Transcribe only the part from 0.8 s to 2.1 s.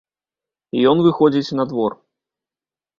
Ён выходзіць на двор.